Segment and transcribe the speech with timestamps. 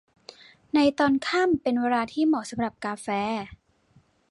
[0.75, 3.07] ในตอนค่ำเป็นเวลาที่เหมาะสำหรับกาแฟ